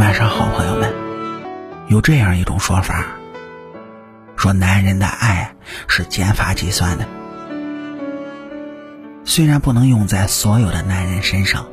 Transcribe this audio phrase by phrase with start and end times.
[0.00, 0.90] 晚上好，朋友们。
[1.88, 3.04] 有这样一种说法，
[4.34, 5.54] 说男人的爱
[5.88, 7.04] 是减法计算的。
[9.26, 11.66] 虽然不能用在所有的男人身上，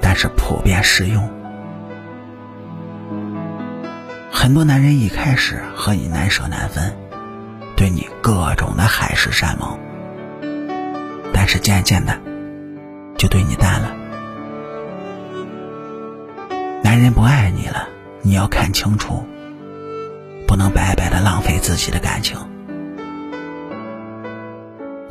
[0.00, 1.28] 但是普遍适用。
[4.30, 6.96] 很多男人一开始和你难舍难分，
[7.74, 9.76] 对你各种的海誓山盟，
[11.34, 12.16] 但是渐渐的
[13.16, 13.97] 就对你淡了。
[16.98, 17.88] 男人不爱你了，
[18.22, 19.24] 你要看清楚，
[20.48, 22.36] 不能白白的浪费自己的感情。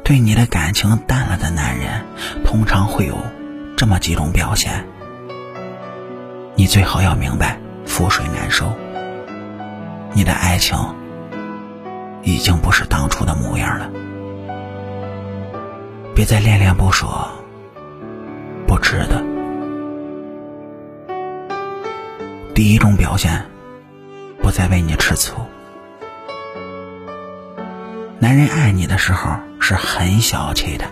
[0.04, 2.04] 对你的感情淡了的男人，
[2.44, 3.16] 通常会有
[3.78, 4.86] 这么几种表现。
[6.56, 8.74] 你最好要明白，覆水难收。
[10.12, 10.78] 你的爱情
[12.22, 13.90] 已经不是当初的模样了。
[16.14, 17.08] 别再恋恋不舍，
[18.68, 19.37] 不值得。
[22.58, 23.46] 第一种表现，
[24.42, 25.36] 不再为你吃醋。
[28.18, 30.86] 男人爱你的时候是很小气的，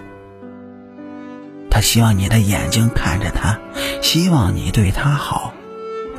[1.72, 3.58] 他希望你的眼睛看着他，
[4.00, 5.56] 希望你对他好，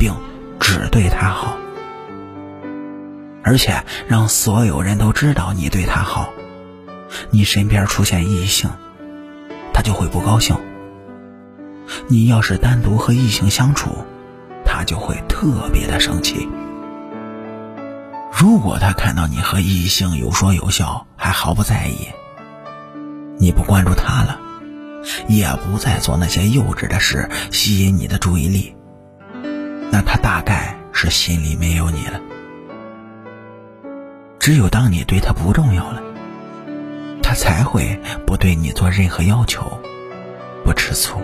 [0.00, 0.12] 并
[0.58, 1.56] 只对他好，
[3.44, 6.28] 而且让所有人都知道你对他好。
[7.30, 8.68] 你身边出现异性，
[9.72, 10.56] 他就会不高兴。
[12.08, 14.04] 你要是单独和异性相处，
[14.76, 16.46] 他就会特别的生气。
[18.30, 22.08] 如果他看到你和异性有说有笑，还毫不在意，
[23.38, 24.38] 你不关注他了，
[25.28, 28.76] 也不再做那些幼稚的事吸引你的注意力，
[29.90, 32.20] 那他大概是心里没有你了。
[34.38, 36.02] 只有当你对他不重要了，
[37.22, 39.62] 他才会不对你做任何要求，
[40.66, 41.18] 不吃醋。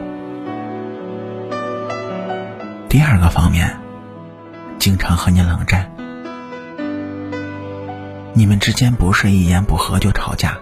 [2.92, 3.74] 第二个方面，
[4.78, 5.90] 经常和你冷战。
[8.34, 10.58] 你们之间不是一言不合就吵架，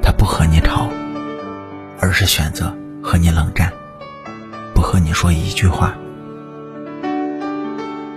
[0.00, 0.88] 他不和你吵，
[2.00, 3.70] 而是选择和你冷战，
[4.74, 5.94] 不和你说一句话。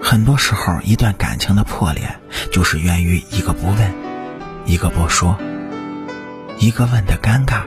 [0.02, 2.08] 很多时候，一段感情的破裂，
[2.54, 3.94] 就是源于一个不问，
[4.66, 5.38] 一个不说，
[6.58, 7.64] 一个问的尴尬，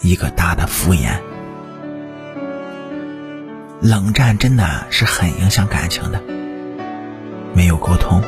[0.00, 1.12] 一个答的敷衍。
[3.80, 6.20] 冷战真的是很影响感情的，
[7.54, 8.20] 没有沟通。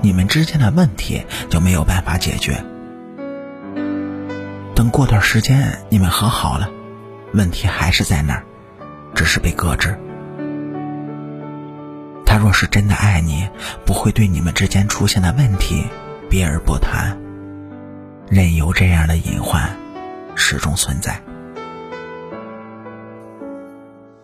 [0.00, 2.64] 你们之间的问题就没有办法解决。
[4.76, 6.70] 等过段时间你们和好了，
[7.34, 8.44] 问题还是在那儿，
[9.12, 9.98] 只是被搁置。
[12.24, 13.48] 他若是真的爱你，
[13.84, 15.84] 不会对你们之间出现的问题
[16.30, 17.20] 避而不谈，
[18.30, 19.76] 任由这样的隐患
[20.36, 21.20] 始终存在。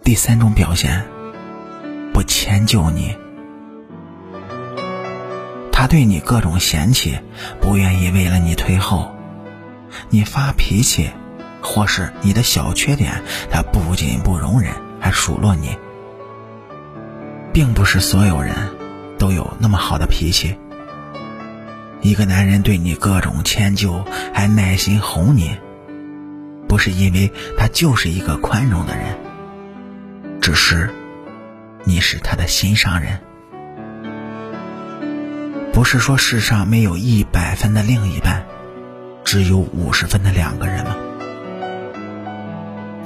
[0.09, 1.05] 第三种表现，
[2.15, 3.15] 不迁就你。
[5.71, 7.19] 他对你各种嫌弃，
[7.61, 9.15] 不愿意为了你退后。
[10.09, 11.11] 你发脾气，
[11.61, 15.77] 或是你的小缺点，他不仅不容忍，还数落你。
[17.53, 18.55] 并不是所有人
[19.19, 20.57] 都有那么好的脾气。
[22.01, 24.03] 一个男人对你各种迁就，
[24.33, 25.55] 还耐心哄你，
[26.67, 29.05] 不是因为他就是一个宽容的人，
[30.49, 30.89] 只是
[31.85, 33.21] 你是他的心上人。
[35.75, 38.47] 不是说世上没有一百分的另一半，
[39.25, 40.97] 只有五十分的两个人吗？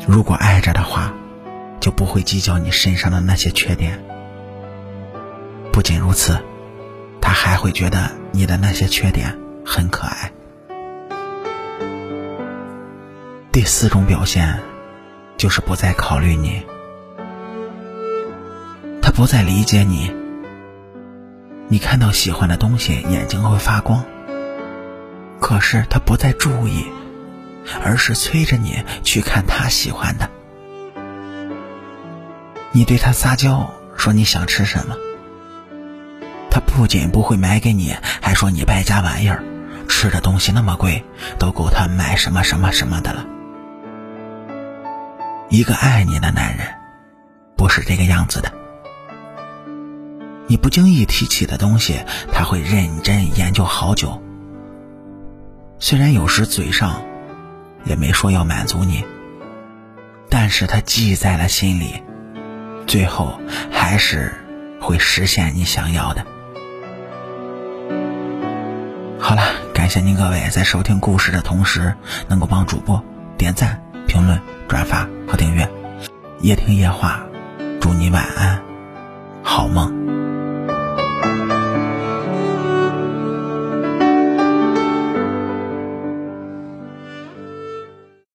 [0.06, 1.12] 如果爱着的话，
[1.80, 4.00] 就不会计较你身上的那些缺点。
[5.72, 6.40] 不仅如此，
[7.20, 9.36] 他还会觉得你的那些缺点
[9.66, 10.30] 很可爱。
[13.50, 14.60] 第四种表现，
[15.36, 16.62] 就是不再考虑你，
[19.14, 20.14] 不再理解你。
[21.68, 24.04] 你看到喜欢的东西，眼睛会发光。
[25.40, 26.86] 可是他不再注意，
[27.84, 30.30] 而是催着你去看他喜欢的。
[32.72, 34.96] 你对他撒娇，说你想吃什么，
[36.50, 39.44] 他不仅不会买给你，还说你败家玩意儿，
[39.88, 41.04] 吃的东西那么贵，
[41.38, 43.26] 都够他买什么什么什么的了。
[45.50, 46.66] 一个爱你的男人，
[47.56, 48.50] 不是这个样子的。
[50.52, 54.22] 你不经意提起的东西，他会认真研究好久。
[55.78, 57.02] 虽然有时嘴上
[57.86, 59.02] 也没说要满足你，
[60.28, 62.02] 但是他记在了心里，
[62.86, 63.40] 最后
[63.70, 64.30] 还是
[64.78, 66.22] 会实现你想要的。
[69.18, 71.94] 好了，感谢您各位在收听故事的同时，
[72.28, 73.02] 能够帮主播
[73.38, 74.38] 点赞、评论、
[74.68, 75.66] 转发和订阅。
[76.42, 77.22] 夜听夜话，
[77.80, 78.62] 祝你晚安，
[79.42, 80.01] 好梦。